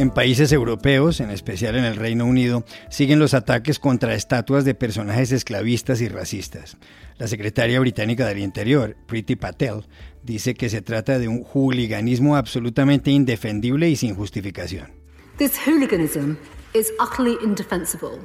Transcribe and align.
En 0.00 0.08
países 0.08 0.50
europeos, 0.50 1.20
en 1.20 1.28
especial 1.28 1.76
en 1.76 1.84
el 1.84 1.94
Reino 1.94 2.24
Unido, 2.24 2.64
siguen 2.88 3.18
los 3.18 3.34
ataques 3.34 3.78
contra 3.78 4.14
estatuas 4.14 4.64
de 4.64 4.74
personajes 4.74 5.30
esclavistas 5.30 6.00
y 6.00 6.08
racistas. 6.08 6.78
La 7.18 7.28
secretaria 7.28 7.78
británica 7.80 8.24
del 8.26 8.38
Interior, 8.38 8.96
Priti 9.06 9.36
Patel, 9.36 9.84
dice 10.22 10.54
que 10.54 10.70
se 10.70 10.80
trata 10.80 11.18
de 11.18 11.28
un 11.28 11.44
hooliganismo 11.44 12.36
absolutamente 12.36 13.10
indefendible 13.10 13.90
y 13.90 13.96
sin 13.96 14.14
justificación. 14.14 14.90
This 15.36 15.58
hooliganism 15.66 16.36
is 16.72 16.90
utterly 16.98 17.36
indefensible. 17.44 18.20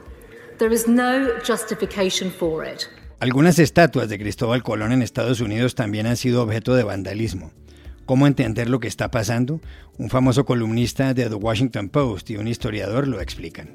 There 0.59 0.73
is 0.73 0.87
no 0.87 1.27
justification 1.45 2.31
for 2.31 2.65
it. 2.65 2.83
Algunas 3.19 3.59
estatuas 3.59 4.07
de 4.07 4.17
Cristóbal 4.17 4.63
Colón 4.63 4.93
en 4.93 5.01
Estados 5.01 5.41
Unidos 5.41 5.75
también 5.75 6.07
han 6.07 6.15
sido 6.15 6.41
objeto 6.41 6.73
de 6.73 6.85
vandalismo. 6.85 7.51
¿Cómo 8.05 8.27
entender 8.27 8.69
lo 8.69 8.79
que 8.79 8.87
está 8.87 9.09
pasando? 9.09 9.59
Un 9.97 10.09
famoso 10.09 10.45
columnista 10.45 11.15
de 11.15 11.27
The 11.27 11.35
Washington 11.35 11.89
Post 11.89 12.29
y 12.29 12.37
un 12.37 12.47
historiador 12.47 13.07
lo 13.07 13.19
explican. 13.19 13.69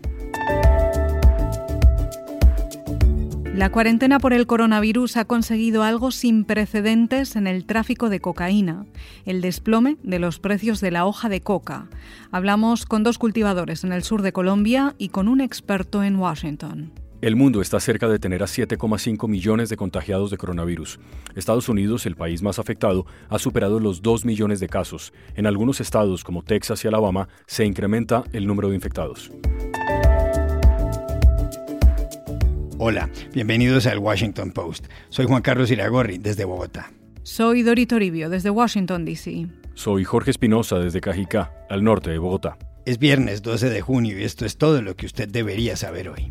La 3.55 3.71
cuarentena 3.71 4.21
por 4.21 4.33
el 4.33 4.47
coronavirus 4.47 5.17
ha 5.17 5.25
conseguido 5.25 5.83
algo 5.83 6.13
sin 6.13 6.45
precedentes 6.45 7.35
en 7.35 7.49
el 7.49 7.67
tráfico 7.67 8.09
de 8.09 8.21
cocaína, 8.21 8.87
el 9.27 9.41
desplome 9.41 9.97
de 10.05 10.21
los 10.21 10.39
precios 10.39 10.81
de 10.81 10.93
la 10.93 11.05
hoja 11.05 11.29
de 11.29 11.41
coca. 11.41 11.89
Hablamos 12.31 12.87
con 12.87 13.03
dos 13.03 13.19
cultivadores 13.19 13.83
en 13.83 13.93
el 13.93 14.05
sur 14.05 14.23
de 14.23 14.33
Colombia 14.33 14.95
y 14.97 15.09
con 15.09 15.27
un 15.27 15.41
experto 15.41 16.05
en 16.05 16.17
Washington. 16.17 16.93
El 17.21 17.37
mundo 17.37 17.61
está 17.61 17.79
cerca 17.81 18.09
de 18.09 18.19
tener 18.19 18.43
a 18.43 18.47
7,5 18.47 19.29
millones 19.29 19.69
de 19.69 19.77
contagiados 19.77 20.31
de 20.31 20.39
coronavirus. 20.39 20.99
Estados 21.37 21.69
Unidos, 21.69 22.07
el 22.07 22.17
país 22.17 22.41
más 22.41 22.59
afectado, 22.59 23.05
ha 23.29 23.39
superado 23.39 23.79
los 23.79 24.01
2 24.01 24.25
millones 24.25 24.59
de 24.59 24.71
casos. 24.71 25.13
En 25.35 25.47
algunos 25.47 25.83
estados, 25.83 26.25
como 26.25 26.43
Texas 26.43 26.83
y 26.83 26.89
Alabama, 26.89 27.29
se 27.47 27.67
incrementa 27.67 28.25
el 28.33 28.47
número 28.47 28.71
de 28.71 28.77
infectados. 28.77 29.31
Hola, 32.79 33.11
bienvenidos 33.35 33.87
al 33.87 33.99
Washington 33.99 34.53
Post. 34.53 34.87
Soy 35.11 35.27
Juan 35.27 35.43
Carlos 35.43 35.71
Iragorri, 35.71 36.17
desde 36.17 36.47
Bogotá. 36.47 36.91
Soy 37.23 37.61
Dori 37.63 37.85
Toribio, 37.85 38.31
desde 38.31 38.49
Washington, 38.49 39.05
D.C. 39.05 39.47
Soy 39.75 40.05
Jorge 40.05 40.31
Espinosa, 40.31 40.79
desde 40.79 41.03
Cajicá, 41.03 41.53
al 41.69 41.85
norte 41.85 42.09
de 42.09 42.17
Bogotá. 42.17 42.57
Es 42.87 42.99
viernes 42.99 43.43
12 43.43 43.69
de 43.69 43.83
junio 43.83 44.19
y 44.19 44.25
esto 44.25 44.47
es 44.47 44.57
todo 44.57 44.81
lo 44.81 44.97
que 44.97 45.05
usted 45.05 45.29
debería 45.29 45.77
saber 45.77 46.09
hoy. 46.09 46.31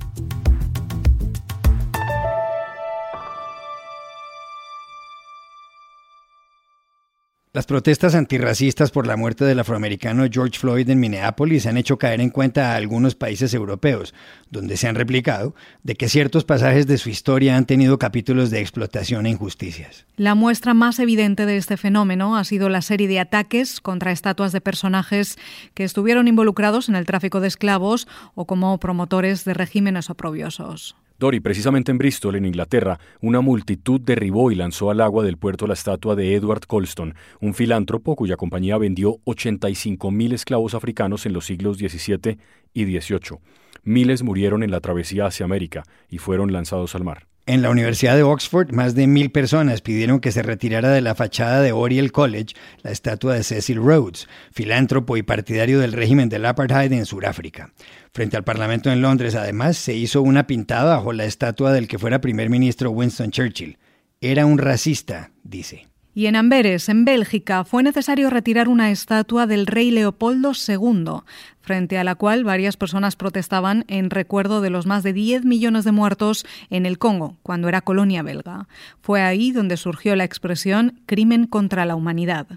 Las 7.52 7.66
protestas 7.66 8.14
antirracistas 8.14 8.92
por 8.92 9.08
la 9.08 9.18
muerte 9.18 9.44
del 9.44 9.58
afroamericano 9.58 10.28
George 10.32 10.60
Floyd 10.60 10.88
en 10.88 11.00
Minneapolis 11.00 11.66
han 11.66 11.78
hecho 11.78 11.98
caer 11.98 12.22
en 12.22 12.30
cuenta 12.30 12.72
a 12.72 12.76
algunos 12.76 13.16
países 13.16 13.56
europeos, 13.56 14.14
donde 14.52 14.78
se 14.78 14.88
han 14.88 14.94
replicado, 14.94 15.56
de 15.82 15.96
que 15.96 16.10
ciertos 16.10 16.44
pasajes 16.46 16.86
de 16.86 17.00
su 17.00 17.10
historia 17.10 17.58
han 17.58 17.66
tenido 17.66 17.98
capítulos 17.98 18.52
de 18.52 18.60
explotación 18.60 19.26
e 19.26 19.32
injusticias. 19.32 20.06
La 20.16 20.36
muestra 20.36 20.76
más 20.76 21.00
evidente 21.00 21.48
de 21.48 21.58
este 21.58 21.76
fenómeno 21.76 22.38
ha 22.38 22.44
sido 22.44 22.70
la 22.70 22.84
serie 22.84 23.08
de 23.08 23.20
ataques 23.20 23.82
contra 23.82 24.12
estatuas 24.12 24.52
de 24.52 24.62
personajes 24.62 25.40
que 25.74 25.86
estuvieron 25.86 26.28
involucrados 26.28 26.88
en 26.88 26.94
el 26.94 27.08
tráfico 27.08 27.40
de 27.40 27.48
esclavos 27.48 28.08
o 28.36 28.46
como 28.46 28.80
promotores 28.80 29.44
de 29.44 29.56
regímenes 29.56 30.12
oprobiosos. 30.12 30.96
Dory, 31.20 31.42
precisamente 31.42 31.92
en 31.92 31.98
Bristol, 31.98 32.38
en 32.38 32.46
Inglaterra, 32.46 32.98
una 33.20 33.42
multitud 33.42 34.00
derribó 34.00 34.52
y 34.52 34.56
lanzó 34.56 34.90
al 34.90 35.02
agua 35.02 35.26
del 35.26 35.36
puerto 35.38 35.68
la 35.68 35.74
estatua 35.74 36.16
de 36.16 36.34
Edward 36.34 36.62
Colston, 36.66 37.14
un 37.42 37.54
filántropo 37.54 38.16
cuya 38.16 38.38
compañía 38.38 38.78
vendió 38.78 39.18
85.000 39.26 40.34
esclavos 40.34 40.76
africanos 40.76 41.26
en 41.26 41.34
los 41.34 41.46
siglos 41.46 41.78
XVII 41.78 42.38
y 42.74 42.86
XVIII. 42.86 43.40
Miles 43.84 44.24
murieron 44.24 44.64
en 44.64 44.72
la 44.72 44.80
travesía 44.80 45.26
hacia 45.26 45.44
América 45.44 45.84
y 46.10 46.20
fueron 46.20 46.54
lanzados 46.54 46.96
al 46.96 47.04
mar. 47.04 47.28
En 47.50 47.64
la 47.64 47.72
Universidad 47.72 48.16
de 48.16 48.22
Oxford, 48.22 48.74
más 48.74 48.94
de 48.94 49.08
mil 49.08 49.32
personas 49.32 49.82
pidieron 49.82 50.20
que 50.20 50.32
se 50.32 50.44
retirara 50.44 50.92
de 50.92 51.02
la 51.02 51.16
fachada 51.16 51.64
de 51.64 51.72
Oriel 51.72 52.12
College 52.12 52.54
la 52.84 52.92
estatua 52.92 53.34
de 53.34 53.42
Cecil 53.42 53.78
Rhodes, 53.78 54.28
filántropo 54.52 55.18
y 55.18 55.24
partidario 55.24 55.80
del 55.80 55.94
régimen 55.94 56.30
del 56.30 56.46
apartheid 56.46 56.94
en 56.94 57.08
Sudáfrica. 57.08 57.74
Frente 58.14 58.38
al 58.38 58.44
Parlamento 58.44 58.92
en 58.92 59.02
Londres, 59.02 59.34
además, 59.34 59.78
se 59.78 59.96
hizo 59.96 60.22
una 60.22 60.46
pintada 60.46 60.98
bajo 60.98 61.12
la 61.12 61.26
estatua 61.26 61.74
del 61.74 61.88
que 61.88 61.98
fuera 61.98 62.22
primer 62.22 62.52
ministro 62.52 62.92
Winston 62.92 63.32
Churchill. 63.32 63.80
Era 64.22 64.46
un 64.46 64.60
racista, 64.60 65.32
dice. 65.42 65.88
Y 66.20 66.28
en 66.28 66.36
Amberes, 66.36 66.90
en 66.90 67.06
Bélgica, 67.06 67.64
fue 67.64 67.82
necesario 67.82 68.30
retirar 68.30 68.68
una 68.68 68.92
estatua 68.92 69.48
del 69.48 69.66
rey 69.66 69.90
Leopoldo 69.90 70.52
II, 70.52 71.22
frente 71.62 71.98
a 71.98 72.04
la 72.04 72.16
cual 72.16 72.44
varias 72.44 72.76
personas 72.76 73.16
protestaban 73.16 73.86
en 73.88 74.10
recuerdo 74.10 74.60
de 74.60 74.70
los 74.70 74.86
más 74.86 75.02
de 75.02 75.14
10 75.14 75.46
millones 75.46 75.86
de 75.86 75.94
muertos 75.94 76.46
en 76.70 76.86
el 76.86 76.98
Congo, 76.98 77.38
cuando 77.42 77.70
era 77.70 77.80
colonia 77.80 78.22
belga. 78.22 78.68
Fue 79.00 79.22
ahí 79.22 79.54
donde 79.54 79.78
surgió 79.78 80.14
la 80.18 80.26
expresión 80.26 81.00
crimen 81.06 81.48
contra 81.48 81.86
la 81.86 81.96
humanidad. 81.96 82.48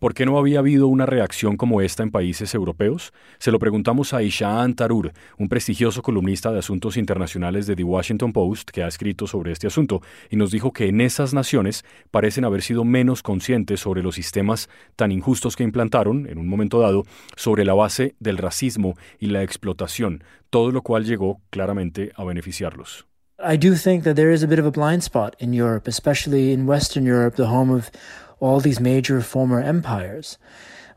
¿Por 0.00 0.14
qué 0.14 0.24
no 0.24 0.38
había 0.38 0.60
habido 0.60 0.88
una 0.88 1.04
reacción 1.04 1.58
como 1.58 1.82
esta 1.82 2.02
en 2.02 2.10
países 2.10 2.54
europeos? 2.54 3.12
Se 3.38 3.50
lo 3.50 3.58
preguntamos 3.58 4.14
a 4.14 4.22
Ishaan 4.22 4.72
Tarur, 4.74 5.12
un 5.36 5.50
prestigioso 5.50 6.00
columnista 6.00 6.50
de 6.50 6.60
asuntos 6.60 6.96
internacionales 6.96 7.66
de 7.66 7.76
The 7.76 7.84
Washington 7.84 8.32
Post 8.32 8.70
que 8.70 8.82
ha 8.82 8.88
escrito 8.88 9.26
sobre 9.26 9.52
este 9.52 9.66
asunto, 9.66 10.00
y 10.30 10.36
nos 10.36 10.52
dijo 10.52 10.72
que 10.72 10.88
en 10.88 11.02
esas 11.02 11.34
naciones 11.34 11.84
parecen 12.10 12.46
haber 12.46 12.62
sido 12.62 12.82
menos 12.82 13.22
conscientes 13.22 13.80
sobre 13.80 14.02
los 14.02 14.14
sistemas 14.14 14.70
tan 14.96 15.12
injustos 15.12 15.54
que 15.54 15.64
implantaron, 15.64 16.26
en 16.26 16.38
un 16.38 16.48
momento 16.48 16.80
dado, 16.80 17.04
sobre 17.36 17.66
la 17.66 17.74
base 17.74 18.14
del 18.20 18.38
racismo 18.38 18.94
y 19.18 19.26
la 19.26 19.42
explotación, 19.42 20.24
todo 20.48 20.72
lo 20.72 20.80
cual 20.80 21.04
llegó 21.04 21.42
claramente 21.50 22.10
a 22.16 22.24
beneficiarlos. 22.24 23.09
I 23.42 23.56
do 23.56 23.74
think 23.74 24.04
that 24.04 24.16
there 24.16 24.30
is 24.30 24.42
a 24.42 24.48
bit 24.48 24.58
of 24.58 24.66
a 24.66 24.70
blind 24.70 25.02
spot 25.02 25.34
in 25.38 25.52
Europe, 25.52 25.88
especially 25.88 26.52
in 26.52 26.66
Western 26.66 27.04
Europe, 27.04 27.36
the 27.36 27.46
home 27.46 27.70
of 27.70 27.90
all 28.38 28.60
these 28.60 28.80
major 28.80 29.20
former 29.20 29.60
empires, 29.60 30.38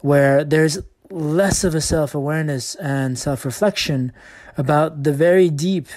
where 0.01 0.43
there's 0.43 0.79
less 1.09 1.63
of 1.63 1.75
a 1.75 1.81
self 1.81 2.15
awareness 2.15 2.75
and 2.75 3.17
self 3.17 3.45
reflection 3.45 4.11
about 4.57 5.03
the 5.03 5.13
very 5.13 5.49
deep 5.49 5.87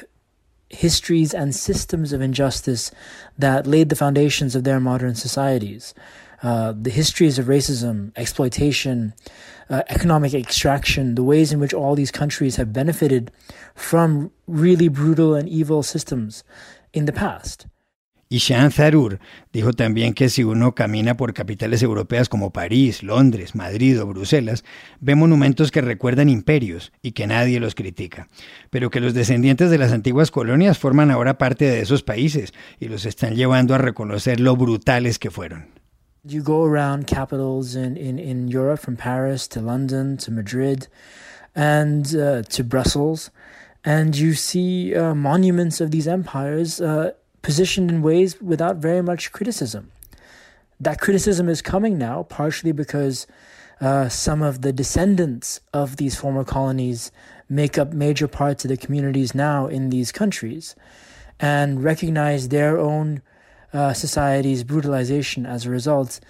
histories 0.69 1.33
and 1.33 1.55
systems 1.55 2.13
of 2.13 2.21
injustice 2.21 2.91
that 3.39 3.67
laid 3.67 3.89
the 3.89 3.97
foundations 3.97 4.57
of 4.57 4.65
their 4.65 4.81
modern 4.81 5.15
societies. 5.15 5.95
Uh, 6.43 6.73
the 6.81 6.91
histories 6.91 7.39
of 7.39 7.47
racism, 7.47 8.13
exploitation, 8.17 9.15
uh, 9.71 9.83
economic 9.89 10.35
extraction, 10.35 11.15
the 11.15 11.23
ways 11.23 11.53
in 11.53 11.61
which 11.61 11.75
all 11.75 11.95
these 11.95 12.13
countries 12.13 12.57
have 12.57 12.73
benefited 12.73 13.31
from 13.75 14.31
really 14.47 14.89
brutal 14.89 15.35
and 15.35 15.49
evil 15.49 15.83
systems 15.83 16.45
in 16.93 17.07
the 17.07 17.13
past. 17.13 17.67
Y 18.29 18.41
Sean 18.41 18.73
Zarur 18.73 19.21
dijo 19.53 19.73
también 19.73 20.13
que 20.13 20.29
si 20.29 20.43
uno 20.43 20.75
camina 20.75 21.17
por 21.17 21.33
capitales 21.33 21.81
europeas 21.83 22.29
como 22.29 22.53
París, 22.53 23.05
Londres, 23.05 23.55
Madrid 23.55 24.03
o 24.03 24.07
Bruselas, 24.07 24.65
ve 24.99 25.15
monumentos 25.15 25.71
que 25.71 25.81
recuerdan 25.81 26.29
imperios 26.29 26.93
y 27.03 27.13
que 27.13 27.29
nadie 27.29 27.61
los 27.61 27.77
critica, 27.77 28.29
pero 28.71 28.91
que 28.91 28.99
los 28.99 29.15
descendientes 29.15 29.71
de 29.71 29.79
las 29.79 29.93
antiguas 29.93 30.33
colonias 30.33 30.77
forman 30.77 31.13
ahora 31.13 31.39
parte 31.39 31.67
de 31.67 31.81
esos 31.81 32.03
países 32.03 32.53
y 32.81 32.89
los 32.89 33.07
están 33.07 33.37
llevando 33.37 33.77
a 33.77 33.79
reconocer 33.79 34.41
lo 34.41 34.57
brutales 34.57 35.21
que 35.21 35.31
fueron. 35.31 35.76
You 36.29 36.43
go 36.43 36.65
around 36.65 37.07
capitals 37.07 37.77
in, 37.77 37.97
in, 37.97 38.19
in 38.19 38.49
Europe, 38.49 38.81
from 38.81 38.97
Paris 38.97 39.47
to 39.49 39.61
London 39.61 40.17
to 40.19 40.31
Madrid 40.31 40.89
and 41.55 42.15
uh, 42.15 42.43
to 42.43 42.65
Brussels, 42.65 43.31
and 43.85 44.17
you 44.17 44.35
see 44.35 44.95
uh, 44.95 45.15
monuments 45.15 45.81
of 45.81 45.91
these 45.91 46.09
empires. 46.09 46.81
Uh, 46.81 47.13
positioned 47.47 47.89
in 47.93 48.03
ways 48.03 48.41
without 48.41 48.79
very 48.79 49.01
much 49.01 49.31
criticism. 49.31 49.93
That 50.81 51.01
criticism 51.01 51.49
is 51.49 51.63
coming 51.63 51.97
now, 51.97 52.25
partially 52.25 52.73
because 52.73 53.29
uh, 53.81 54.09
some 54.09 54.43
of 54.43 54.63
the 54.63 54.73
descendants 54.73 55.61
of 55.73 55.97
these 55.97 56.17
former 56.17 56.43
colonies 56.43 57.13
make 57.49 57.79
up 57.79 57.93
major 57.93 58.27
parts 58.27 58.65
of 58.65 58.69
the 58.71 58.77
communities 58.77 59.33
now 59.33 59.69
in 59.69 59.91
these 59.91 60.11
countries 60.11 60.75
and 61.39 61.85
recognize 61.85 62.49
their 62.49 62.77
own 62.79 63.23
uh, 63.77 63.93
society's 63.93 64.65
brutalization 64.65 65.47
as 65.47 65.67
a 65.67 65.71
result. 65.71 66.21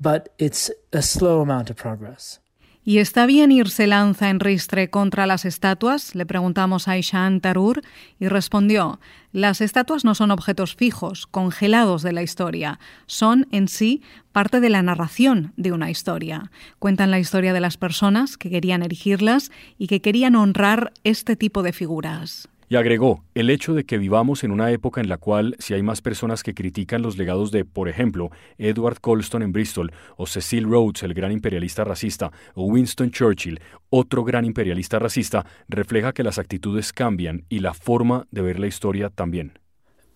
But 0.00 0.28
it's 0.38 0.70
a 0.92 1.02
slow 1.02 1.40
amount 1.40 1.70
of 1.70 1.76
progress. 1.76 2.40
¿Y 2.86 2.98
está 2.98 3.24
bien 3.24 3.50
irse 3.50 3.86
lanza 3.86 4.28
en 4.28 4.40
ristre 4.40 4.90
contra 4.90 5.26
las 5.26 5.46
estatuas? 5.46 6.14
Le 6.14 6.26
preguntamos 6.26 6.86
a 6.86 6.98
Ishan 6.98 7.40
Tarur 7.40 7.80
y 8.20 8.28
respondió, 8.28 9.00
las 9.32 9.62
estatuas 9.62 10.04
no 10.04 10.14
son 10.14 10.30
objetos 10.30 10.76
fijos, 10.76 11.26
congelados 11.26 12.02
de 12.02 12.12
la 12.12 12.22
historia, 12.22 12.78
son 13.06 13.48
en 13.52 13.68
sí 13.68 14.02
parte 14.32 14.60
de 14.60 14.68
la 14.68 14.82
narración 14.82 15.54
de 15.56 15.72
una 15.72 15.90
historia. 15.90 16.50
Cuentan 16.78 17.10
la 17.10 17.18
historia 17.18 17.54
de 17.54 17.60
las 17.60 17.78
personas 17.78 18.36
que 18.36 18.50
querían 18.50 18.82
erigirlas 18.82 19.50
y 19.78 19.86
que 19.86 20.02
querían 20.02 20.36
honrar 20.36 20.92
este 21.04 21.36
tipo 21.36 21.62
de 21.62 21.72
figuras. 21.72 22.48
Y 22.68 22.76
agregó, 22.76 23.24
el 23.34 23.50
hecho 23.50 23.74
de 23.74 23.84
que 23.84 23.98
vivamos 23.98 24.42
en 24.42 24.50
una 24.50 24.70
época 24.70 25.00
en 25.00 25.08
la 25.08 25.18
cual 25.18 25.54
si 25.58 25.74
hay 25.74 25.82
más 25.82 26.00
personas 26.00 26.42
que 26.42 26.54
critican 26.54 27.02
los 27.02 27.16
legados 27.16 27.50
de, 27.50 27.64
por 27.64 27.88
ejemplo, 27.88 28.30
Edward 28.58 29.00
Colston 29.00 29.42
en 29.42 29.52
Bristol, 29.52 29.92
o 30.16 30.26
Cecil 30.26 30.64
Rhodes, 30.64 31.02
el 31.02 31.14
gran 31.14 31.32
imperialista 31.32 31.84
racista, 31.84 32.32
o 32.54 32.64
Winston 32.64 33.10
Churchill, 33.10 33.60
otro 33.90 34.24
gran 34.24 34.44
imperialista 34.44 34.98
racista, 34.98 35.44
refleja 35.68 36.12
que 36.12 36.22
las 36.22 36.38
actitudes 36.38 36.92
cambian 36.92 37.44
y 37.48 37.60
la 37.60 37.74
forma 37.74 38.26
de 38.30 38.42
ver 38.42 38.58
la 38.58 38.66
historia 38.66 39.10
también. 39.10 39.58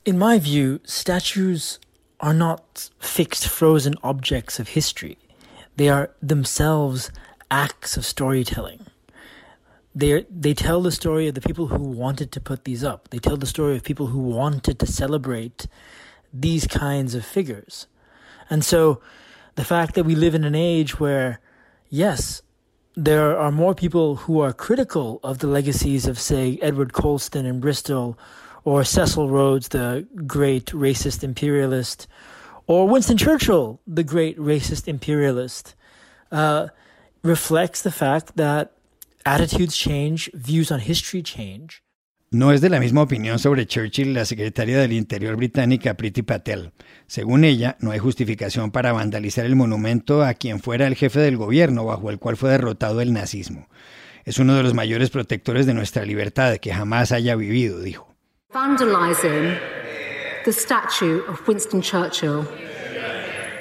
In 0.04 0.16
my 0.18 0.38
view, 0.38 0.80
statues 0.84 1.80
are 2.18 2.34
not 2.34 2.90
fixed 2.98 3.46
frozen 3.46 3.94
objects 4.02 4.58
of 4.58 4.74
history. 4.74 5.18
They 5.76 5.90
are 5.90 6.10
themselves 6.26 7.12
acts 7.50 7.96
of 7.96 8.04
storytelling. 8.04 8.87
They 9.98 10.24
they 10.30 10.54
tell 10.54 10.80
the 10.80 10.92
story 10.92 11.26
of 11.26 11.34
the 11.34 11.40
people 11.40 11.66
who 11.66 11.82
wanted 11.82 12.30
to 12.32 12.40
put 12.40 12.64
these 12.64 12.84
up. 12.84 13.08
They 13.08 13.18
tell 13.18 13.36
the 13.36 13.46
story 13.46 13.76
of 13.76 13.82
people 13.82 14.06
who 14.06 14.20
wanted 14.20 14.78
to 14.78 14.86
celebrate 14.86 15.66
these 16.32 16.66
kinds 16.68 17.14
of 17.16 17.24
figures. 17.24 17.88
And 18.48 18.64
so 18.64 19.00
the 19.56 19.64
fact 19.64 19.94
that 19.96 20.04
we 20.04 20.14
live 20.14 20.36
in 20.36 20.44
an 20.44 20.54
age 20.54 21.00
where 21.00 21.40
yes, 21.90 22.42
there 22.94 23.36
are 23.36 23.50
more 23.50 23.74
people 23.74 24.16
who 24.22 24.40
are 24.40 24.52
critical 24.52 25.18
of 25.24 25.38
the 25.38 25.48
legacies 25.48 26.06
of 26.06 26.18
say 26.18 26.58
Edward 26.62 26.92
Colston 26.92 27.44
in 27.44 27.58
Bristol 27.58 28.16
or 28.64 28.84
Cecil 28.84 29.28
Rhodes, 29.28 29.68
the 29.68 30.06
great 30.26 30.66
racist 30.66 31.24
imperialist, 31.24 32.06
or 32.66 32.86
Winston 32.86 33.16
Churchill, 33.16 33.80
the 33.86 34.04
great 34.04 34.38
racist 34.38 34.86
imperialist, 34.86 35.74
uh, 36.30 36.68
reflects 37.22 37.82
the 37.82 37.90
fact 37.90 38.36
that 38.36 38.77
Attitudes 39.30 39.76
change, 39.76 40.30
views 40.32 40.72
on 40.72 40.80
history 40.80 41.22
change. 41.22 41.82
No 42.30 42.50
es 42.50 42.62
de 42.62 42.70
la 42.70 42.80
misma 42.80 43.02
opinión 43.02 43.38
sobre 43.38 43.66
Churchill 43.66 44.14
la 44.14 44.24
secretaria 44.24 44.78
del 44.78 44.94
Interior 44.94 45.36
británica 45.36 45.92
Priti 45.98 46.22
Patel. 46.22 46.72
Según 47.06 47.44
ella, 47.44 47.76
no 47.80 47.90
hay 47.90 47.98
justificación 47.98 48.70
para 48.70 48.94
vandalizar 48.94 49.44
el 49.44 49.54
monumento 49.54 50.24
a 50.24 50.32
quien 50.32 50.60
fuera 50.60 50.86
el 50.86 50.94
jefe 50.94 51.20
del 51.20 51.36
gobierno 51.36 51.84
bajo 51.84 52.08
el 52.08 52.18
cual 52.18 52.38
fue 52.38 52.52
derrotado 52.52 53.02
el 53.02 53.12
nazismo. 53.12 53.68
Es 54.24 54.38
uno 54.38 54.54
de 54.54 54.62
los 54.62 54.72
mayores 54.72 55.10
protectores 55.10 55.66
de 55.66 55.74
nuestra 55.74 56.06
libertad 56.06 56.56
que 56.56 56.72
jamás 56.72 57.12
haya 57.12 57.36
vivido, 57.36 57.82
dijo. 57.82 58.14
Vandalizing 58.54 59.58
the 60.46 60.52
statue 60.54 61.20
of 61.28 61.46
Winston 61.46 61.82
Churchill, 61.82 62.46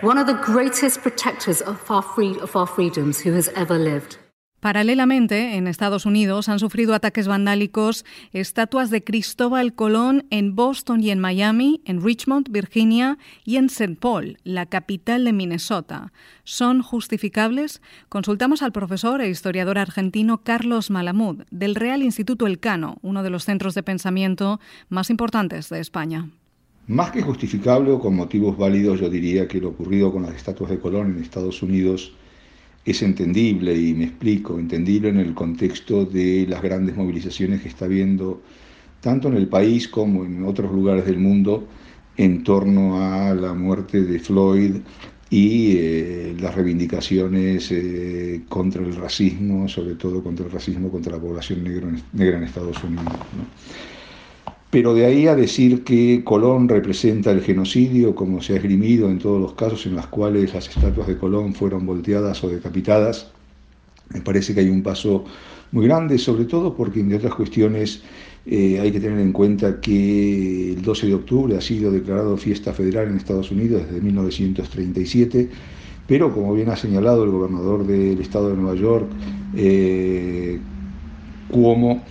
one 0.02 0.18
of 0.18 0.28
the 0.28 0.40
greatest 0.46 1.02
protectors 1.02 1.62
of 1.62 1.78
our, 1.92 2.02
free, 2.02 2.38
of 2.42 2.56
our 2.56 2.68
freedoms 2.68 3.20
who 3.20 3.34
has 3.34 3.50
ever 3.54 3.78
lived. 3.78 4.18
Paralelamente, 4.60 5.56
en 5.56 5.68
Estados 5.68 6.08
Unidos 6.08 6.50
han 6.50 6.58
sufrido 6.58 6.96
ataques 6.96 7.28
vandálicos 7.28 8.06
estatuas 8.34 8.90
de 8.90 9.04
Cristóbal 9.04 9.76
Colón 9.76 10.26
en 10.32 10.56
Boston 10.56 11.04
y 11.04 11.12
en 11.12 11.20
Miami, 11.20 11.82
en 11.86 12.04
Richmond, 12.04 12.50
Virginia 12.50 13.20
y 13.46 13.58
en 13.58 13.66
St. 13.66 13.98
Paul, 14.00 14.40
la 14.44 14.66
capital 14.66 15.26
de 15.26 15.34
Minnesota. 15.34 16.12
¿Son 16.44 16.82
justificables? 16.82 17.84
Consultamos 18.10 18.64
al 18.64 18.72
profesor 18.72 19.22
e 19.22 19.30
historiador 19.30 19.78
argentino 19.78 20.40
Carlos 20.40 20.90
Malamud, 20.90 21.44
del 21.52 21.76
Real 21.76 22.02
Instituto 22.02 22.48
Elcano, 22.48 22.98
uno 23.04 23.22
de 23.22 23.30
los 23.30 23.46
centros 23.46 23.76
de 23.76 23.84
pensamiento 23.84 24.60
más 24.90 25.12
importantes 25.12 25.70
de 25.70 25.80
España. 25.80 26.30
Más 26.88 27.12
que 27.12 27.22
justificable 27.22 27.92
o 27.92 28.00
con 28.00 28.16
motivos 28.16 28.58
válidos, 28.58 29.02
yo 29.02 29.10
diría 29.10 29.48
que 29.48 29.62
lo 29.62 29.70
ocurrido 29.70 30.12
con 30.12 30.24
las 30.24 30.36
estatuas 30.36 30.72
de 30.72 30.80
Colón 30.80 31.12
en 31.12 31.22
Estados 31.22 31.62
Unidos 31.62 32.14
es 32.88 33.02
entendible, 33.02 33.76
y 33.78 33.94
me 33.94 34.06
explico, 34.06 34.58
entendible 34.58 35.10
en 35.10 35.18
el 35.18 35.34
contexto 35.34 36.06
de 36.06 36.46
las 36.48 36.62
grandes 36.62 36.96
movilizaciones 36.96 37.62
que 37.62 37.68
está 37.68 37.86
habiendo 37.86 38.42
tanto 39.02 39.28
en 39.28 39.36
el 39.36 39.48
país 39.48 39.90
como 39.90 40.24
en 40.26 40.44
otros 40.46 40.72
lugares 40.72 41.06
del 41.06 41.18
mundo 41.18 41.68
en 42.16 42.44
torno 42.44 43.02
a 43.02 43.34
la 43.36 43.54
muerte 43.54 44.02
de 44.04 44.20
Floyd 44.20 44.78
y 45.30 45.76
eh, 45.78 46.36
las 46.40 46.56
reivindicaciones 46.56 47.70
eh, 47.72 48.44
contra 48.48 48.82
el 48.82 48.96
racismo, 48.96 49.68
sobre 49.68 49.96
todo 49.96 50.24
contra 50.24 50.46
el 50.46 50.52
racismo 50.52 50.90
contra 50.90 51.12
la 51.12 51.20
población 51.20 51.64
negra 52.14 52.38
en 52.38 52.44
Estados 52.44 52.82
Unidos. 52.84 53.06
Pero 54.78 54.94
de 54.94 55.08
ahí 55.08 55.26
a 55.26 55.36
decir 55.36 55.84
que 55.84 56.22
Colón 56.24 56.70
representa 56.70 57.32
el 57.32 57.42
genocidio, 57.42 58.14
como 58.14 58.44
se 58.44 58.54
ha 58.54 58.58
esgrimido 58.58 59.10
en 59.10 59.18
todos 59.18 59.42
los 59.42 59.54
casos 59.54 59.88
en 59.88 59.96
los 59.96 60.06
cuales 60.06 60.54
las 60.54 60.70
estatuas 60.70 61.08
de 61.08 61.18
Colón 61.18 61.56
fueron 61.56 61.84
volteadas 61.88 62.44
o 62.44 62.50
decapitadas, 62.50 63.32
me 64.14 64.22
parece 64.22 64.54
que 64.54 64.60
hay 64.60 64.70
un 64.70 64.84
paso 64.84 65.26
muy 65.72 65.88
grande, 65.88 66.20
sobre 66.20 66.46
todo 66.46 66.76
porque, 66.76 67.00
entre 67.00 67.18
otras 67.18 67.34
cuestiones, 67.34 68.04
eh, 68.46 68.80
hay 68.80 68.92
que 68.92 69.00
tener 69.00 69.18
en 69.18 69.32
cuenta 69.32 69.82
que 69.82 70.74
el 70.74 70.84
12 70.84 71.08
de 71.08 71.14
octubre 71.16 71.58
ha 71.58 71.62
sido 71.62 71.92
declarado 71.92 72.38
fiesta 72.38 72.72
federal 72.72 73.08
en 73.08 73.18
Estados 73.18 73.50
Unidos 73.50 73.82
desde 73.88 74.00
1937, 74.00 75.50
pero 76.06 76.32
como 76.32 76.54
bien 76.54 76.70
ha 76.70 76.76
señalado 76.76 77.24
el 77.24 77.32
gobernador 77.32 77.84
del 77.88 78.22
estado 78.22 78.52
de 78.52 78.58
Nueva 78.58 78.76
York, 78.76 79.08
eh, 79.56 80.60
Cuomo, 81.50 82.04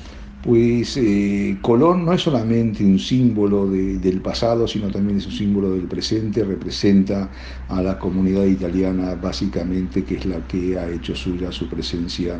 pues 0.46 0.96
eh, 0.96 1.58
Colón 1.60 2.04
no 2.04 2.12
es 2.12 2.22
solamente 2.22 2.84
un 2.84 3.00
símbolo 3.00 3.66
del 3.66 4.20
pasado, 4.20 4.68
sino 4.68 4.88
también 4.92 5.18
es 5.18 5.26
un 5.26 5.32
símbolo 5.32 5.72
del 5.72 5.88
presente, 5.88 6.44
representa 6.44 7.28
a 7.68 7.82
la 7.82 7.98
comunidad 7.98 8.44
italiana 8.44 9.16
básicamente, 9.20 10.04
que 10.04 10.14
es 10.14 10.24
la 10.24 10.46
que 10.46 10.78
ha 10.78 10.88
hecho 10.88 11.16
suya 11.16 11.50
su 11.50 11.68
presencia 11.68 12.38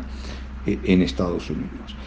eh, 0.65 0.79
en 0.85 1.01
Estados 1.01 1.49
Unidos. 1.49 1.97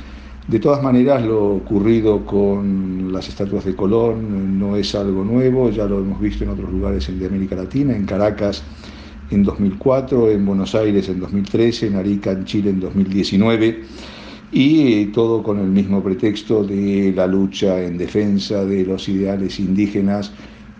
De 0.48 0.58
todas 0.58 0.82
maneras, 0.82 1.22
lo 1.22 1.56
ocurrido 1.56 2.24
con 2.24 3.12
las 3.12 3.28
estatuas 3.28 3.66
de 3.66 3.76
Colón 3.76 4.58
no 4.58 4.76
es 4.76 4.94
algo 4.94 5.22
nuevo, 5.22 5.68
ya 5.68 5.84
lo 5.84 5.98
hemos 5.98 6.18
visto 6.18 6.44
en 6.44 6.50
otros 6.50 6.72
lugares 6.72 7.06
de 7.06 7.26
América 7.26 7.56
Latina, 7.56 7.94
en 7.94 8.06
Caracas 8.06 8.62
en 9.30 9.42
2004, 9.42 10.30
en 10.30 10.46
Buenos 10.46 10.74
Aires 10.74 11.10
en 11.10 11.20
2013, 11.20 11.88
en 11.88 11.96
Arica, 11.96 12.32
en 12.32 12.46
Chile 12.46 12.70
en 12.70 12.80
2019 12.80 13.84
y 14.52 15.06
todo 15.06 15.42
con 15.42 15.58
el 15.60 15.68
mismo 15.68 16.02
pretexto 16.02 16.64
de 16.64 17.12
la 17.14 17.26
lucha 17.26 17.82
en 17.82 17.96
defensa 17.96 18.64
de 18.64 18.84
los 18.84 19.08
ideales 19.08 19.60
indígenas 19.60 20.32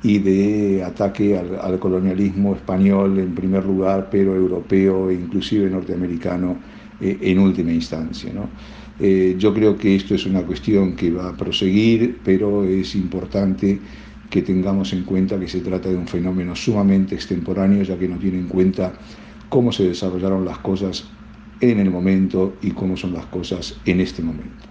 y 0.02 0.18
de 0.18 0.82
ataque 0.82 1.38
al, 1.38 1.78
colonialismo 1.78 2.54
español 2.54 3.18
en 3.18 3.34
primer 3.34 3.64
lugar, 3.64 4.08
pero 4.10 4.34
europeo 4.34 5.10
e 5.10 5.14
inclusive 5.14 5.68
norteamericano 5.68 6.58
eh, 7.00 7.18
en 7.20 7.38
última 7.38 7.72
instancia. 7.72 8.32
Eh, 8.98 9.36
yo 9.38 9.54
creo 9.54 9.76
que 9.76 9.94
esto 9.94 10.14
es 10.14 10.26
una 10.26 10.42
cuestión 10.42 10.96
que 10.96 11.10
va 11.10 11.28
a 11.28 11.36
proseguir, 11.36 12.18
pero 12.24 12.64
es 12.64 12.94
importante 12.94 13.78
que 14.30 14.42
tengamos 14.42 14.92
en 14.92 15.04
cuenta 15.04 15.38
que 15.38 15.48
se 15.48 15.60
trata 15.60 15.88
de 15.88 15.96
un 15.96 16.06
fenómeno 16.06 16.56
sumamente 16.56 17.14
extemporáneo, 17.14 17.82
ya 17.82 17.98
que 17.98 18.08
no 18.08 18.16
tiene 18.16 18.38
en 18.38 18.48
cuenta 18.48 18.92
cómo 19.48 19.72
se 19.72 19.88
desarrollaron 19.88 20.44
las 20.44 20.58
cosas 20.58 21.10
en 21.60 21.78
el 21.78 21.90
momento 21.90 22.56
y 22.62 22.70
cómo 22.70 22.96
son 22.96 23.12
las 23.12 23.26
cosas 23.26 23.78
en 23.84 24.00
este 24.00 24.22
momento. 24.22 24.70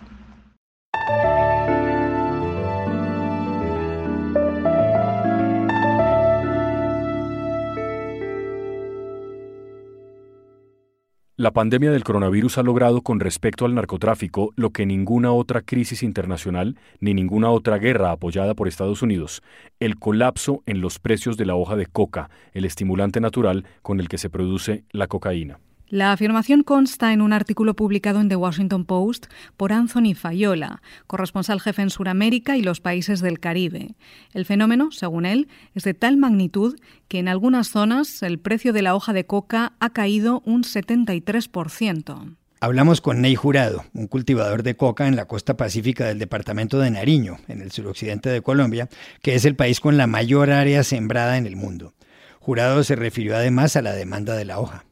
La 11.40 11.52
pandemia 11.52 11.90
del 11.92 12.04
coronavirus 12.04 12.58
ha 12.58 12.64
logrado 12.64 13.02
con 13.02 13.22
respecto 13.22 13.64
al 13.64 13.74
narcotráfico 13.74 14.52
lo 14.58 14.72
que 14.72 14.86
ninguna 14.86 15.32
otra 15.32 15.62
crisis 15.62 16.04
internacional 16.04 16.76
ni 17.00 17.14
ninguna 17.14 17.50
otra 17.50 17.78
guerra 17.78 18.12
apoyada 18.12 18.56
por 18.56 18.68
Estados 18.68 19.02
Unidos, 19.02 19.42
el 19.80 19.98
colapso 19.98 20.64
en 20.66 20.82
los 20.82 21.00
precios 21.00 21.38
de 21.38 21.46
la 21.46 21.56
hoja 21.56 21.78
de 21.78 21.86
coca, 21.86 22.30
el 22.52 22.66
estimulante 22.66 23.22
natural 23.22 23.64
con 23.82 24.02
el 24.02 24.10
que 24.10 24.18
se 24.18 24.30
produce 24.30 24.84
la 24.92 25.08
cocaína. 25.08 25.60
La 25.92 26.12
afirmación 26.12 26.62
consta 26.62 27.14
en 27.14 27.22
un 27.22 27.34
artículo 27.34 27.76
publicado 27.76 28.22
en 28.22 28.30
The 28.30 28.36
Washington 28.36 28.86
Post 28.86 29.26
por 29.58 29.74
Anthony 29.74 30.14
Fayola, 30.14 30.84
corresponsal 31.08 31.60
jefe 31.60 31.82
en 31.82 31.90
Sudamérica 31.90 32.56
y 32.58 32.62
los 32.62 32.80
países 32.80 33.22
del 33.22 33.40
Caribe. 33.40 33.96
El 34.36 34.46
fenómeno, 34.46 34.92
según 34.92 35.26
él, 35.26 35.48
es 35.74 35.84
de 35.86 35.96
tal 35.96 36.18
magnitud 36.18 36.80
que 37.08 37.18
en 37.18 37.28
algunas 37.28 37.70
zonas 37.70 38.22
el 38.22 38.38
precio 38.38 38.72
de 38.72 38.84
la 38.84 38.94
hoja 38.94 39.14
de 39.14 39.26
coca 39.26 39.74
ha 39.80 39.90
caído 39.90 40.44
un 40.46 40.62
73%. 40.62 42.36
Hablamos 42.62 43.02
con 43.02 43.22
Ney 43.22 43.34
Jurado, 43.34 43.84
un 43.96 44.06
cultivador 44.06 44.62
de 44.62 44.76
coca 44.76 45.08
en 45.08 45.16
la 45.16 45.26
costa 45.26 45.58
pacífica 45.58 46.06
del 46.06 46.20
departamento 46.20 46.78
de 46.80 46.92
Nariño, 46.92 47.38
en 47.48 47.62
el 47.62 47.72
suroccidente 47.72 48.30
de 48.30 48.44
Colombia, 48.44 48.90
que 49.24 49.34
es 49.34 49.44
el 49.44 49.56
país 49.56 49.80
con 49.80 49.98
la 49.98 50.06
mayor 50.06 50.52
área 50.52 50.84
sembrada 50.84 51.38
en 51.38 51.48
el 51.48 51.56
mundo. 51.56 51.96
Jurado 52.40 52.84
se 52.84 52.96
refirió 52.96 53.36
además 53.36 53.76
a 53.76 53.82
la 53.82 53.94
demanda 53.94 54.36
de 54.36 54.46
la 54.46 54.60
hoja 54.60 54.86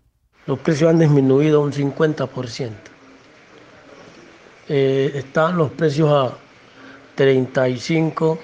los 0.47 0.57
precios 0.59 0.89
han 0.89 0.99
disminuido 0.99 1.61
un 1.61 1.73
50%. 1.73 2.71
Eh, 4.69 5.11
están 5.13 5.57
los 5.57 5.71
precios 5.71 6.09
a 6.09 6.37
35, 7.15 8.39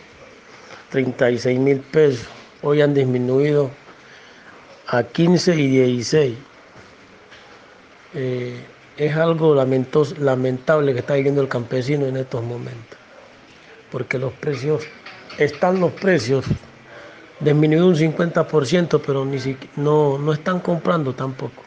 36 0.90 1.60
mil 1.60 1.80
pesos. 1.80 2.28
Hoy 2.62 2.82
han 2.82 2.94
disminuido 2.94 3.70
a 4.88 5.04
15 5.04 5.56
y 5.56 5.68
16. 5.68 6.38
Eh, 8.16 8.66
es 8.98 9.16
algo 9.16 9.56
lamentable 9.56 10.94
que 10.94 11.00
está 11.00 11.16
viviendo 11.16 11.42
el 11.42 11.48
campesino 11.48 12.06
en 12.06 12.18
estos 12.18 12.44
momentos. 12.44 13.00
porque 13.92 14.18
los 14.18 14.34
precios, 14.34 14.84
están 15.38 15.80
los 15.80 15.92
precios, 15.92 16.46
disminuido 17.40 17.88
un 17.88 17.96
50%, 17.96 19.02
pero 19.06 19.24
ni 19.24 19.38
no, 19.76 20.18
no 20.18 20.34
están 20.34 20.60
comprando 20.60 21.14
tampoco. 21.14 21.63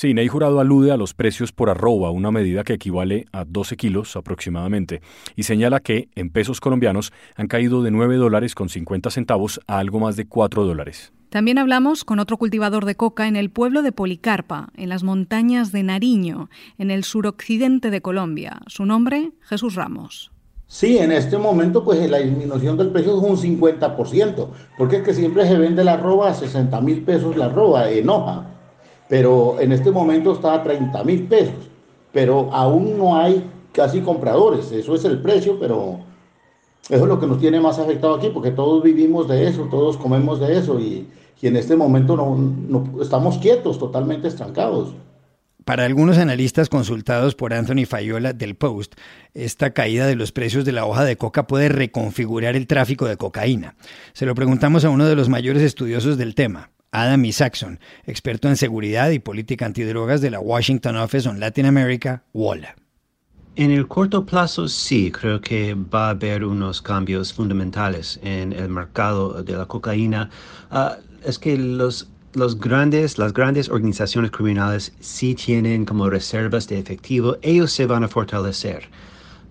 Sí, 0.00 0.14
Ney 0.14 0.28
Jurado 0.28 0.60
alude 0.60 0.92
a 0.92 0.96
los 0.96 1.12
precios 1.12 1.52
por 1.52 1.68
arroba, 1.68 2.10
una 2.10 2.30
medida 2.30 2.64
que 2.64 2.72
equivale 2.72 3.26
a 3.32 3.44
12 3.44 3.76
kilos 3.76 4.16
aproximadamente, 4.16 5.02
y 5.36 5.42
señala 5.42 5.80
que, 5.80 6.08
en 6.14 6.30
pesos 6.30 6.58
colombianos, 6.58 7.12
han 7.36 7.48
caído 7.48 7.82
de 7.82 7.90
9 7.90 8.16
dólares 8.16 8.54
con 8.54 8.70
50 8.70 9.10
centavos 9.10 9.60
a 9.66 9.78
algo 9.78 10.00
más 10.00 10.16
de 10.16 10.26
4 10.26 10.64
dólares. 10.64 11.12
También 11.28 11.58
hablamos 11.58 12.04
con 12.04 12.18
otro 12.18 12.38
cultivador 12.38 12.86
de 12.86 12.94
coca 12.94 13.28
en 13.28 13.36
el 13.36 13.50
pueblo 13.50 13.82
de 13.82 13.92
Policarpa, 13.92 14.70
en 14.74 14.88
las 14.88 15.02
montañas 15.02 15.70
de 15.70 15.82
Nariño, 15.82 16.48
en 16.78 16.90
el 16.90 17.04
suroccidente 17.04 17.90
de 17.90 18.00
Colombia. 18.00 18.62
Su 18.68 18.86
nombre, 18.86 19.32
Jesús 19.42 19.74
Ramos. 19.74 20.32
Sí, 20.66 20.96
en 20.96 21.12
este 21.12 21.36
momento 21.36 21.84
pues 21.84 22.08
la 22.08 22.20
disminución 22.20 22.78
del 22.78 22.88
precio 22.88 23.18
es 23.18 23.22
un 23.22 23.36
50%, 23.36 24.48
porque 24.78 24.96
es 24.96 25.02
que 25.02 25.12
siempre 25.12 25.46
se 25.46 25.58
vende 25.58 25.84
la 25.84 25.92
arroba 25.92 26.30
a 26.30 26.34
60 26.34 26.80
mil 26.80 27.02
pesos 27.02 27.36
la 27.36 27.46
arroba 27.46 27.90
en 27.90 28.08
hoja 28.08 28.56
pero 29.10 29.60
en 29.60 29.72
este 29.72 29.90
momento 29.90 30.32
está 30.32 30.54
a 30.54 30.62
30 30.62 31.02
mil 31.02 31.24
pesos, 31.24 31.68
pero 32.12 32.48
aún 32.54 32.96
no 32.96 33.16
hay 33.18 33.44
casi 33.72 34.00
compradores, 34.00 34.70
eso 34.70 34.94
es 34.94 35.04
el 35.04 35.20
precio, 35.20 35.58
pero 35.58 35.98
eso 36.88 37.02
es 37.02 37.08
lo 37.08 37.18
que 37.18 37.26
nos 37.26 37.40
tiene 37.40 37.60
más 37.60 37.80
afectado 37.80 38.14
aquí, 38.14 38.30
porque 38.32 38.52
todos 38.52 38.82
vivimos 38.84 39.26
de 39.26 39.48
eso, 39.48 39.66
todos 39.68 39.96
comemos 39.96 40.38
de 40.38 40.56
eso 40.56 40.78
y, 40.78 41.08
en 41.42 41.56
este 41.56 41.74
momento 41.74 42.16
no, 42.16 43.02
estamos 43.02 43.38
quietos, 43.38 43.78
totalmente 43.78 44.28
estancados. 44.28 44.94
Para 45.64 45.86
algunos 45.86 46.18
analistas 46.18 46.68
consultados 46.68 47.34
por 47.34 47.52
Anthony 47.52 47.86
Fayola 47.86 48.32
del 48.32 48.54
Post, 48.54 48.94
esta 49.34 49.70
caída 49.70 50.06
de 50.06 50.16
los 50.16 50.32
precios 50.32 50.64
de 50.64 50.72
la 50.72 50.84
hoja 50.84 51.04
de 51.04 51.16
coca 51.16 51.46
puede 51.46 51.68
reconfigurar 51.68 52.54
el 52.56 52.66
tráfico 52.66 53.06
de 53.06 53.16
cocaína. 53.16 53.74
Se 54.12 54.26
lo 54.26 54.34
preguntamos 54.34 54.84
a 54.84 54.90
uno 54.90 55.06
de 55.06 55.16
los 55.16 55.28
mayores 55.28 55.62
estudiosos 55.62 56.18
del 56.18 56.34
tema, 56.34 56.70
Adam 56.92 57.24
Isaacson, 57.24 57.78
experto 58.04 58.48
en 58.48 58.56
seguridad 58.56 59.10
y 59.10 59.18
política 59.18 59.66
antidrogas 59.66 60.20
de 60.20 60.30
la 60.30 60.40
Washington 60.40 60.96
Office 60.96 61.28
on 61.28 61.38
Latin 61.38 61.66
America, 61.66 62.24
WOLA. 62.32 62.74
En 63.56 63.70
el 63.70 63.86
corto 63.88 64.24
plazo 64.24 64.68
sí, 64.68 65.10
creo 65.10 65.40
que 65.40 65.74
va 65.74 66.06
a 66.06 66.10
haber 66.10 66.44
unos 66.44 66.80
cambios 66.80 67.32
fundamentales 67.32 68.18
en 68.22 68.52
el 68.52 68.68
mercado 68.68 69.42
de 69.42 69.56
la 69.56 69.66
cocaína. 69.66 70.30
Ah, 70.70 70.96
es 71.24 71.38
que 71.38 71.56
los, 71.56 72.08
los 72.32 72.58
grandes, 72.58 73.18
las 73.18 73.32
grandes 73.32 73.68
organizaciones 73.68 74.30
criminales 74.30 74.92
sí 75.00 75.34
tienen 75.34 75.84
como 75.84 76.08
reservas 76.08 76.68
de 76.68 76.78
efectivo, 76.78 77.36
ellos 77.42 77.72
se 77.72 77.86
van 77.86 78.04
a 78.04 78.08
fortalecer 78.08 78.88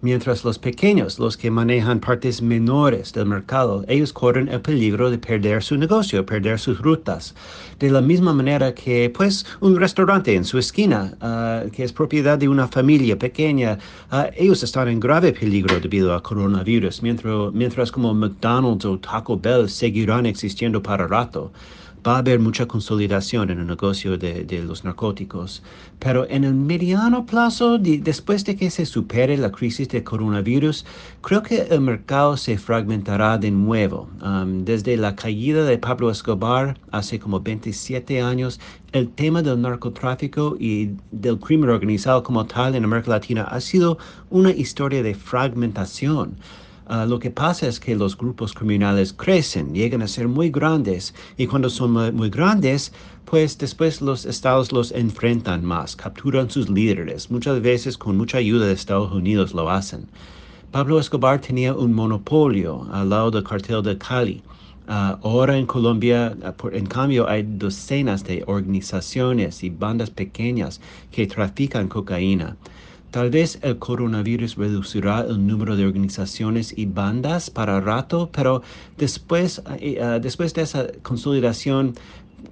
mientras 0.01 0.44
los 0.44 0.60
pequeños, 0.60 1.20
los 1.20 1.38
que 1.38 1.51
manejan 1.51 2.00
partes 2.00 2.41
menores 2.41 3.13
del 3.13 3.25
mercado, 3.25 3.84
ellos 3.88 4.13
corren 4.13 4.48
el 4.48 4.62
peligro 4.62 5.12
de 5.12 5.18
perder 5.18 5.63
su 5.63 5.77
negocio, 5.77 6.25
perder 6.25 6.60
sus 6.60 6.79
rutas. 6.79 7.36
De 7.79 7.89
la 7.89 8.01
misma 8.01 8.34
manera 8.34 8.74
que, 8.74 9.10
pues, 9.10 9.46
un 9.60 9.77
restaurante 9.77 10.36
en 10.36 10.46
su 10.46 10.58
esquina, 10.58 11.15
ah, 11.22 11.63
que 11.72 11.84
es 11.84 11.94
propiedad 11.94 12.38
de 12.38 12.48
una 12.48 12.68
familia 12.68 13.18
pequeña, 13.18 13.77
ah, 14.12 14.29
ellos 14.36 14.63
están 14.63 14.88
en 14.88 15.00
grave 15.00 15.34
peligro 15.34 15.79
debido 15.79 16.13
al 16.13 16.22
coronavirus, 16.22 17.01
mientras, 17.03 17.53
mientras 17.53 17.91
como 17.91 18.13
McDonald's 18.13 18.86
o 18.86 18.98
Taco 19.00 19.38
Bell 19.38 19.70
seguirán 19.70 20.25
existiendo 20.25 20.82
para 20.82 21.08
rato 21.08 21.51
va 22.06 22.15
a 22.15 22.18
haber 22.20 22.39
mucha 22.39 22.65
consolidación 22.68 23.50
en 23.50 23.60
el 23.60 23.68
negocio 23.68 24.18
de, 24.18 24.63
los 24.63 24.84
narcóticos, 24.84 25.63
pero 26.00 26.27
en 26.29 26.44
el 26.44 26.53
mediano 26.53 27.25
plazo, 27.25 27.77
después 27.77 28.46
de 28.46 28.56
que 28.56 28.70
se 28.70 28.86
supere 28.86 29.38
la 29.38 29.51
crisis 29.51 29.89
del 29.89 30.03
coronavirus, 30.03 30.86
creo 31.22 31.44
que 31.44 31.62
el 31.70 31.82
mercado 31.82 32.38
se 32.38 32.58
fragmentará 32.58 33.38
de 33.38 33.51
nuevo. 33.51 34.10
Um, 34.22 34.63
desde 34.65 34.98
la 34.98 35.15
caída 35.15 35.65
de 35.65 35.77
Pablo 35.77 36.10
Escobar 36.10 36.79
hace 36.91 37.20
como 37.20 37.39
27 37.39 38.22
años, 38.22 38.60
el 38.91 39.10
tema 39.10 39.41
del 39.41 39.62
narcotráfico 39.62 40.56
y 40.60 40.91
del 41.12 41.39
crimen 41.39 41.70
organizado 41.70 42.24
como 42.24 42.46
tal 42.46 42.75
en 42.75 42.84
América 42.84 43.12
Latina 43.12 43.44
ha 43.44 43.62
sido 43.62 43.98
una 44.29 44.51
historia 44.51 45.03
de 45.03 45.13
fragmentación. 45.13 46.36
Ah, 46.91 47.05
lo 47.05 47.19
que 47.19 47.29
pasa 47.29 47.67
es 47.67 47.79
que 47.79 47.96
los 47.96 48.17
grupos 48.17 48.51
criminales 48.51 49.13
crecen, 49.13 49.75
llegan 49.75 50.01
a 50.01 50.08
ser 50.08 50.27
muy 50.27 50.50
grandes 50.50 51.13
y 51.38 51.46
cuando 51.46 51.69
son 51.69 51.91
muy, 52.15 52.31
grandes, 52.31 52.91
pues 53.25 53.60
después 53.60 54.01
los 54.01 54.25
estados 54.25 54.72
los 54.72 54.91
enfrentan 54.91 55.63
más, 55.63 55.96
capturan 55.96 56.50
sus 56.50 56.67
líderes, 56.67 57.29
muchas 57.29 57.62
veces 57.62 57.96
con 57.96 58.17
mucha 58.17 58.39
ayuda 58.39 58.65
de 58.65 58.74
Estados 58.74 59.12
Unidos 59.12 59.53
lo 59.53 59.69
hacen. 59.69 60.08
Pablo 60.72 61.00
Escobar 61.00 61.39
tenía 61.39 61.75
un 61.75 61.93
monopolio 61.93 62.88
al 62.91 63.12
lado 63.12 63.29
del 63.29 63.43
cartel 63.43 63.84
de 63.84 63.96
Cali. 63.96 64.41
Ah, 64.88 65.19
ahora 65.22 65.60
en 65.60 65.67
Colombia, 65.67 66.36
ah, 66.43 66.55
en 66.72 66.88
cambio, 66.88 67.29
hay 67.29 67.43
docenas 67.43 68.24
de 68.24 68.43
organizaciones 68.48 69.63
y 69.63 69.69
bandas 69.69 70.10
pequeñas 70.10 70.81
que 71.12 71.27
trafican 71.27 71.88
cocaína. 71.88 72.58
Tal 73.12 73.32
vez 73.32 73.58
el 73.63 73.80
coronavirus 73.80 74.56
reducirá 74.56 75.22
el 75.22 75.46
número 75.48 75.75
de 75.75 75.86
organizaciones 75.86 76.78
y 76.78 76.86
bandas 76.86 77.50
para 77.50 77.82
rato, 77.82 78.30
pero 78.32 78.62
después, 78.98 79.63
eh, 79.80 79.98
eh, 80.00 80.20
después 80.22 80.54
de 80.54 80.62
esa 80.62 80.88
consolidación 81.01 81.96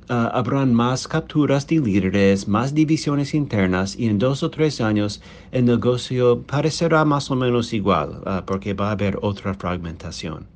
uh, 0.10 0.14
habrán 0.14 0.74
más 0.74 1.08
capturas 1.08 1.68
de 1.68 1.80
líderes, 1.80 2.48
más 2.48 2.74
divisiones 2.74 3.36
internas 3.36 3.96
y 3.96 4.08
en 4.08 4.18
dos 4.18 4.42
o 4.42 4.50
tres 4.50 4.82
años 4.82 5.22
el 5.52 5.66
negocio 5.66 6.42
parecerá 6.42 7.06
más 7.06 7.30
o 7.30 7.36
menos 7.36 7.72
igual 7.72 8.22
porque 8.48 8.74
va 8.74 8.90
a 8.90 8.92
haber 8.94 9.20
otra 9.22 9.54
fragmentación. 9.54 10.48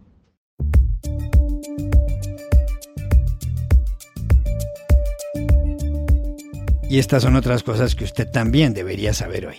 Y 6.90 6.98
estas 6.98 7.24
son 7.24 7.36
otras 7.36 7.62
cosas 7.64 7.96
que 7.96 8.04
usted 8.04 8.30
también 8.30 8.74
debería 8.74 9.14
saber 9.14 9.46
hoy. 9.46 9.58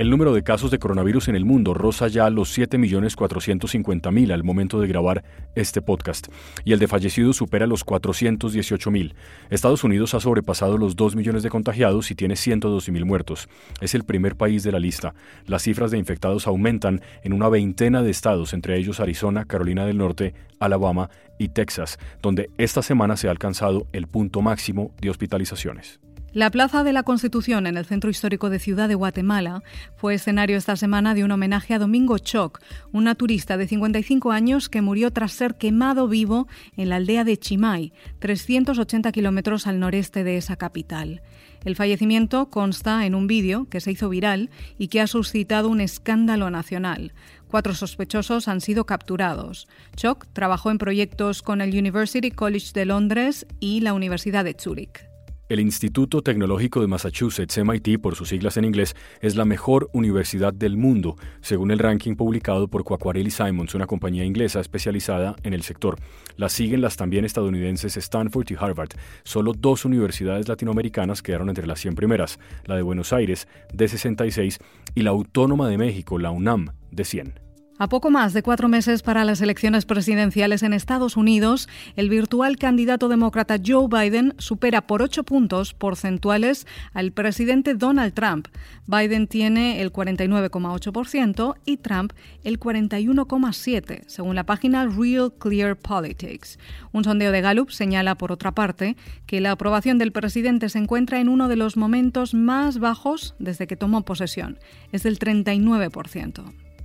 El 0.00 0.08
número 0.08 0.32
de 0.32 0.42
casos 0.42 0.70
de 0.70 0.78
coronavirus 0.78 1.28
en 1.28 1.36
el 1.36 1.44
mundo 1.44 1.74
roza 1.74 2.08
ya 2.08 2.30
los 2.30 2.56
7.450.000 2.56 4.32
al 4.32 4.42
momento 4.42 4.80
de 4.80 4.88
grabar 4.88 5.22
este 5.54 5.82
podcast, 5.82 6.28
y 6.64 6.72
el 6.72 6.78
de 6.78 6.88
fallecidos 6.88 7.36
supera 7.36 7.66
los 7.66 7.84
418.000. 7.84 9.12
Estados 9.50 9.84
Unidos 9.84 10.14
ha 10.14 10.20
sobrepasado 10.20 10.78
los 10.78 10.96
2 10.96 11.16
millones 11.16 11.42
de 11.42 11.50
contagiados 11.50 12.10
y 12.10 12.14
tiene 12.14 12.32
112.000 12.32 13.04
muertos. 13.04 13.50
Es 13.82 13.94
el 13.94 14.04
primer 14.04 14.36
país 14.36 14.62
de 14.62 14.72
la 14.72 14.78
lista. 14.78 15.12
Las 15.44 15.64
cifras 15.64 15.90
de 15.90 15.98
infectados 15.98 16.46
aumentan 16.46 17.02
en 17.22 17.34
una 17.34 17.50
veintena 17.50 18.00
de 18.00 18.10
estados, 18.10 18.54
entre 18.54 18.78
ellos 18.78 19.00
Arizona, 19.00 19.44
Carolina 19.44 19.84
del 19.84 19.98
Norte, 19.98 20.32
Alabama 20.60 21.10
y 21.38 21.50
Texas, 21.50 21.98
donde 22.22 22.48
esta 22.56 22.80
semana 22.80 23.18
se 23.18 23.28
ha 23.28 23.32
alcanzado 23.32 23.86
el 23.92 24.06
punto 24.06 24.40
máximo 24.40 24.94
de 25.02 25.10
hospitalizaciones. 25.10 26.00
La 26.32 26.48
Plaza 26.48 26.84
de 26.84 26.92
la 26.92 27.02
Constitución 27.02 27.66
en 27.66 27.76
el 27.76 27.86
centro 27.86 28.08
histórico 28.08 28.50
de 28.50 28.60
Ciudad 28.60 28.86
de 28.86 28.94
Guatemala 28.94 29.64
fue 29.96 30.14
escenario 30.14 30.56
esta 30.56 30.76
semana 30.76 31.12
de 31.12 31.24
un 31.24 31.32
homenaje 31.32 31.74
a 31.74 31.80
Domingo 31.80 32.18
Choc, 32.18 32.60
un 32.92 33.02
naturista 33.02 33.56
de 33.56 33.66
55 33.66 34.30
años 34.30 34.68
que 34.68 34.80
murió 34.80 35.12
tras 35.12 35.32
ser 35.32 35.56
quemado 35.56 36.06
vivo 36.06 36.46
en 36.76 36.88
la 36.88 36.96
aldea 36.96 37.24
de 37.24 37.36
Chimay, 37.36 37.92
380 38.20 39.10
kilómetros 39.10 39.66
al 39.66 39.80
noreste 39.80 40.22
de 40.22 40.36
esa 40.36 40.54
capital. 40.54 41.20
El 41.64 41.74
fallecimiento 41.74 42.48
consta 42.48 43.06
en 43.06 43.16
un 43.16 43.26
vídeo 43.26 43.68
que 43.68 43.80
se 43.80 43.90
hizo 43.90 44.08
viral 44.08 44.50
y 44.78 44.86
que 44.86 45.00
ha 45.00 45.08
suscitado 45.08 45.68
un 45.68 45.80
escándalo 45.80 46.48
nacional. 46.48 47.12
Cuatro 47.48 47.74
sospechosos 47.74 48.46
han 48.46 48.60
sido 48.60 48.86
capturados. 48.86 49.66
Choc 49.96 50.28
trabajó 50.32 50.70
en 50.70 50.78
proyectos 50.78 51.42
con 51.42 51.60
el 51.60 51.76
University 51.76 52.30
College 52.30 52.70
de 52.72 52.84
Londres 52.84 53.48
y 53.58 53.80
la 53.80 53.94
Universidad 53.94 54.44
de 54.44 54.54
Zúrich. 54.54 55.09
El 55.50 55.58
Instituto 55.58 56.22
Tecnológico 56.22 56.80
de 56.80 56.86
Massachusetts, 56.86 57.58
MIT 57.58 58.00
por 58.00 58.14
sus 58.14 58.28
siglas 58.28 58.56
en 58.56 58.64
inglés, 58.64 58.94
es 59.20 59.34
la 59.34 59.44
mejor 59.44 59.90
universidad 59.92 60.54
del 60.54 60.76
mundo, 60.76 61.16
según 61.40 61.72
el 61.72 61.80
ranking 61.80 62.14
publicado 62.14 62.68
por 62.68 62.84
Quacquarelli 62.84 63.32
Simons, 63.32 63.74
una 63.74 63.88
compañía 63.88 64.24
inglesa 64.24 64.60
especializada 64.60 65.34
en 65.42 65.52
el 65.52 65.62
sector. 65.62 65.98
La 66.36 66.48
siguen 66.48 66.82
las 66.82 66.96
también 66.96 67.24
estadounidenses 67.24 67.96
Stanford 67.96 68.46
y 68.48 68.54
Harvard. 68.54 68.90
Solo 69.24 69.52
dos 69.52 69.84
universidades 69.84 70.46
latinoamericanas 70.46 71.20
quedaron 71.20 71.48
entre 71.48 71.66
las 71.66 71.80
100 71.80 71.96
primeras, 71.96 72.38
la 72.66 72.76
de 72.76 72.82
Buenos 72.82 73.12
Aires, 73.12 73.48
de 73.74 73.88
66, 73.88 74.60
y 74.94 75.02
la 75.02 75.10
Autónoma 75.10 75.68
de 75.68 75.78
México, 75.78 76.16
la 76.20 76.30
UNAM, 76.30 76.74
de 76.92 77.04
100. 77.04 77.49
A 77.82 77.88
poco 77.88 78.10
más 78.10 78.34
de 78.34 78.42
cuatro 78.42 78.68
meses 78.68 79.00
para 79.00 79.24
las 79.24 79.40
elecciones 79.40 79.86
presidenciales 79.86 80.62
en 80.62 80.74
Estados 80.74 81.16
Unidos, 81.16 81.66
el 81.96 82.10
virtual 82.10 82.58
candidato 82.58 83.08
demócrata 83.08 83.56
Joe 83.56 83.88
Biden 83.88 84.34
supera 84.36 84.86
por 84.86 85.00
ocho 85.00 85.24
puntos 85.24 85.72
porcentuales 85.72 86.66
al 86.92 87.12
presidente 87.12 87.74
Donald 87.74 88.12
Trump. 88.12 88.48
Biden 88.86 89.26
tiene 89.28 89.80
el 89.80 89.94
49,8% 89.94 91.54
y 91.64 91.78
Trump 91.78 92.12
el 92.44 92.60
41,7%, 92.60 94.02
según 94.08 94.34
la 94.34 94.44
página 94.44 94.84
Real 94.84 95.32
Clear 95.38 95.74
Politics. 95.74 96.58
Un 96.92 97.04
sondeo 97.04 97.32
de 97.32 97.40
Gallup 97.40 97.70
señala, 97.70 98.14
por 98.14 98.30
otra 98.30 98.52
parte, 98.52 98.94
que 99.24 99.40
la 99.40 99.52
aprobación 99.52 99.96
del 99.96 100.12
presidente 100.12 100.68
se 100.68 100.76
encuentra 100.76 101.18
en 101.18 101.30
uno 101.30 101.48
de 101.48 101.56
los 101.56 101.78
momentos 101.78 102.34
más 102.34 102.78
bajos 102.78 103.34
desde 103.38 103.66
que 103.66 103.76
tomó 103.76 104.02
posesión. 104.04 104.58
Es 104.92 105.02
del 105.02 105.18
39%. 105.18 106.52